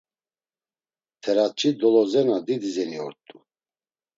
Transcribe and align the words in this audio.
Teraç̌i 1.21 1.69
Dolozena 1.79 2.37
didi 2.45 2.69
zeni 2.75 2.99
ort̆u. 3.07 3.37